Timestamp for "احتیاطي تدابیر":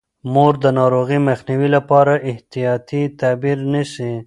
2.29-3.57